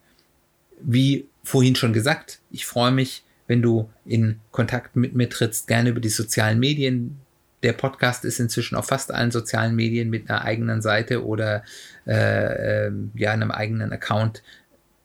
Wie 0.80 1.28
vorhin 1.42 1.76
schon 1.76 1.92
gesagt, 1.92 2.40
ich 2.50 2.66
freue 2.66 2.92
mich, 2.92 3.24
wenn 3.46 3.62
du 3.62 3.90
in 4.04 4.40
Kontakt 4.52 4.96
mit 4.96 5.14
mir 5.14 5.28
trittst, 5.28 5.66
gerne 5.66 5.90
über 5.90 6.00
die 6.00 6.08
sozialen 6.08 6.60
Medien. 6.60 7.18
Der 7.62 7.72
Podcast 7.72 8.24
ist 8.24 8.40
inzwischen 8.40 8.76
auf 8.76 8.86
fast 8.86 9.12
allen 9.12 9.30
sozialen 9.30 9.74
Medien 9.74 10.08
mit 10.08 10.30
einer 10.30 10.44
eigenen 10.44 10.80
Seite 10.80 11.24
oder 11.26 11.64
äh, 12.06 12.86
äh, 12.86 12.92
ja 13.14 13.32
einem 13.32 13.50
eigenen 13.50 13.92
Account 13.92 14.42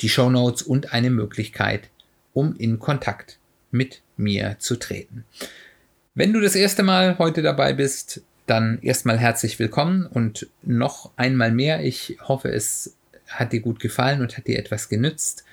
die 0.00 0.08
Show 0.08 0.30
Notes 0.30 0.62
und 0.62 0.92
eine 0.92 1.10
Möglichkeit, 1.10 1.90
um 2.32 2.56
in 2.56 2.78
Kontakt 2.78 3.38
mit 3.70 4.02
mir 4.16 4.56
zu 4.58 4.76
treten. 4.76 5.24
Wenn 6.14 6.32
du 6.32 6.40
das 6.40 6.54
erste 6.54 6.82
Mal 6.82 7.18
heute 7.18 7.42
dabei 7.42 7.72
bist, 7.72 8.22
dann 8.46 8.78
erstmal 8.82 9.18
herzlich 9.18 9.58
willkommen 9.58 10.06
und 10.06 10.48
noch 10.62 11.10
einmal 11.16 11.50
mehr. 11.50 11.82
Ich 11.82 12.18
hoffe, 12.20 12.50
es 12.50 12.94
hat 13.26 13.52
dir 13.52 13.60
gut 13.60 13.80
gefallen 13.80 14.20
und 14.20 14.36
hat 14.36 14.46
dir 14.46 14.58
etwas 14.58 14.88
genützt. 14.88 15.44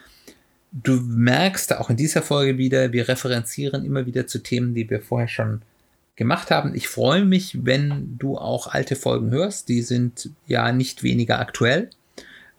Du 0.72 0.94
merkst 0.94 1.76
auch 1.76 1.90
in 1.90 1.98
dieser 1.98 2.22
Folge 2.22 2.58
wieder, 2.58 2.94
wir 2.94 3.08
referenzieren 3.08 3.84
immer 3.84 4.06
wieder 4.06 4.26
zu 4.26 4.40
Themen, 4.40 4.74
die 4.74 4.90
wir 4.90 5.02
vorher 5.02 5.28
schon 5.28 5.62
gemacht 6.16 6.50
haben. 6.50 6.74
Ich 6.76 6.88
freue 6.88 7.26
mich, 7.26 7.66
wenn 7.66 8.18
du 8.18 8.38
auch 8.38 8.68
alte 8.68 8.96
Folgen 8.96 9.32
hörst. 9.32 9.68
Die 9.70 9.82
sind 9.82 10.30
ja 10.48 10.72
nicht 10.72 11.04
weniger 11.04 11.40
aktuell. 11.40 11.90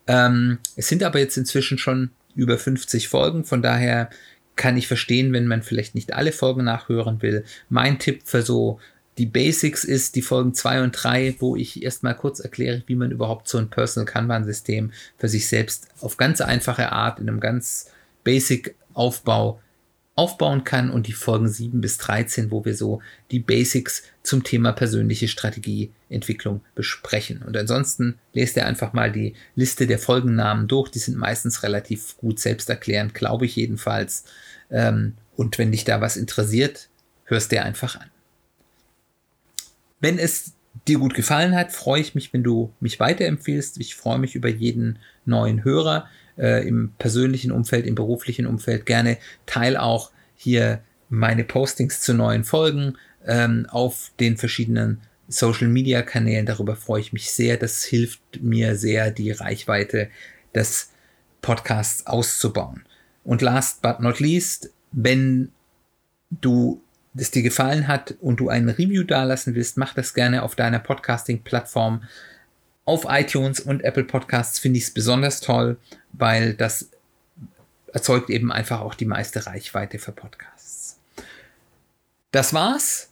Ähm, 0.05 0.59
es 0.75 0.87
sind 0.89 1.01
aber 1.01 1.19
jetzt 1.19 1.37
inzwischen 1.37 1.77
schon 1.77 2.11
über 2.35 2.57
50 2.57 3.07
Folgen. 3.07 3.45
Von 3.45 3.61
daher 3.61 4.09
kann 4.55 4.77
ich 4.77 4.87
verstehen, 4.87 5.33
wenn 5.33 5.47
man 5.47 5.63
vielleicht 5.63 5.95
nicht 5.95 6.13
alle 6.13 6.31
Folgen 6.31 6.65
nachhören 6.65 7.21
will. 7.21 7.43
Mein 7.69 7.99
Tipp 7.99 8.21
für 8.25 8.43
so 8.43 8.79
die 9.17 9.25
Basics 9.25 9.83
ist 9.83 10.15
die 10.15 10.21
Folgen 10.21 10.53
2 10.53 10.83
und 10.83 10.91
3, 10.91 11.35
wo 11.39 11.55
ich 11.55 11.83
erstmal 11.83 12.15
kurz 12.15 12.39
erkläre, 12.39 12.83
wie 12.87 12.95
man 12.95 13.11
überhaupt 13.11 13.47
so 13.47 13.59
ein 13.59 13.69
Personal 13.69 14.11
Kanban-System 14.11 14.91
für 15.17 15.29
sich 15.29 15.47
selbst 15.47 15.87
auf 15.99 16.17
ganz 16.17 16.41
einfache 16.41 16.91
Art 16.91 17.19
in 17.19 17.29
einem 17.29 17.39
ganz 17.39 17.91
Basic 18.23 18.75
Aufbau 18.93 19.59
aufbauen 20.15 20.63
kann 20.63 20.91
und 20.91 21.07
die 21.07 21.13
Folgen 21.13 21.49
7 21.49 21.81
bis 21.81 21.97
13, 21.97 22.51
wo 22.51 22.65
wir 22.65 22.75
so 22.75 23.01
die 23.31 23.39
Basics 23.39 24.03
zum 24.21 24.43
Thema 24.43 24.71
persönliche 24.71 25.27
Strategieentwicklung 25.27 26.61
besprechen. 26.75 27.41
Und 27.41 27.57
ansonsten 27.57 28.19
lest 28.31 28.55
ihr 28.55 28.67
einfach 28.67 28.93
mal 28.93 29.11
die 29.11 29.33
Liste 29.55 29.87
der 29.87 29.97
Folgennamen 29.97 30.67
durch. 30.67 30.91
Die 30.91 30.99
sind 30.99 31.17
meistens 31.17 31.63
relativ 31.63 32.15
gut 32.17 32.39
selbsterklärend, 32.39 33.15
glaube 33.15 33.45
ich 33.45 33.55
jedenfalls. 33.55 34.25
Ähm, 34.69 35.13
und 35.35 35.57
wenn 35.57 35.71
dich 35.71 35.83
da 35.83 35.99
was 35.99 36.15
interessiert, 36.15 36.89
hörst 37.25 37.51
dir 37.51 37.63
einfach 37.63 37.99
an. 37.99 38.11
Wenn 39.99 40.19
es 40.19 40.53
dir 40.87 40.99
gut 40.99 41.15
gefallen 41.15 41.55
hat, 41.55 41.71
freue 41.71 42.01
ich 42.01 42.13
mich, 42.13 42.33
wenn 42.33 42.43
du 42.43 42.71
mich 42.79 42.99
weiterempfiehlst. 42.99 43.79
Ich 43.79 43.95
freue 43.95 44.19
mich 44.19 44.35
über 44.35 44.49
jeden 44.49 44.99
neuen 45.25 45.63
Hörer 45.63 46.07
äh, 46.37 46.67
im 46.67 46.93
persönlichen 46.97 47.51
Umfeld, 47.51 47.85
im 47.85 47.95
beruflichen 47.95 48.45
Umfeld. 48.45 48.85
Gerne 48.85 49.17
teil 49.45 49.77
auch 49.77 50.11
hier 50.35 50.81
meine 51.09 51.43
Postings 51.43 52.01
zu 52.01 52.13
neuen 52.13 52.43
Folgen 52.43 52.97
ähm, 53.25 53.67
auf 53.69 54.11
den 54.19 54.37
verschiedenen 54.37 55.01
Social 55.27 55.67
Media 55.67 56.01
Kanälen. 56.01 56.45
Darüber 56.45 56.75
freue 56.75 57.01
ich 57.01 57.13
mich 57.13 57.31
sehr. 57.31 57.57
Das 57.57 57.83
hilft 57.83 58.21
mir 58.41 58.75
sehr, 58.75 59.11
die 59.11 59.31
Reichweite 59.31 60.09
des 60.53 60.91
Podcasts 61.41 62.07
auszubauen. 62.07 62.83
Und 63.23 63.41
last 63.41 63.81
but 63.81 63.99
not 63.99 64.19
least, 64.19 64.71
wenn 64.91 65.51
du 66.29 66.81
es 67.15 67.31
dir 67.31 67.43
gefallen 67.43 67.87
hat 67.87 68.15
und 68.21 68.39
du 68.39 68.49
ein 68.49 68.69
Review 68.69 69.03
dalassen 69.03 69.55
willst, 69.55 69.77
mach 69.77 69.93
das 69.93 70.13
gerne 70.13 70.43
auf 70.43 70.55
deiner 70.55 70.79
Podcasting-Plattform. 70.79 72.03
Auf 72.85 73.05
iTunes 73.07 73.59
und 73.59 73.83
Apple 73.83 74.03
Podcasts 74.03 74.59
finde 74.59 74.77
ich 74.77 74.85
es 74.85 74.91
besonders 74.91 75.39
toll, 75.39 75.77
weil 76.11 76.53
das 76.53 76.89
erzeugt 77.93 78.29
eben 78.29 78.51
einfach 78.51 78.81
auch 78.81 78.95
die 78.95 79.05
meiste 79.05 79.45
Reichweite 79.45 79.99
für 79.99 80.11
Podcasts. 80.11 80.99
Das 82.31 82.53
war's. 82.53 83.09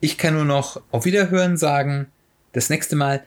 Ich 0.00 0.16
kann 0.16 0.34
nur 0.34 0.46
noch 0.46 0.82
auf 0.90 1.04
Wiederhören 1.04 1.58
sagen. 1.58 2.10
Das 2.52 2.70
nächste 2.70 2.96
Mal 2.96 3.24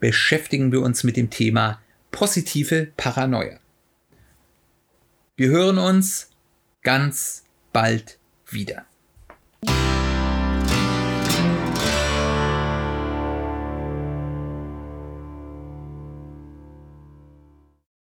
beschäftigen 0.00 0.72
wir 0.72 0.82
uns 0.82 1.04
mit 1.04 1.16
dem 1.16 1.30
Thema 1.30 1.80
positive 2.10 2.88
Paranoia. 2.96 3.58
Wir 5.36 5.48
hören 5.48 5.78
uns 5.78 6.30
ganz 6.82 7.44
bald 7.72 8.18
wieder. 8.48 8.86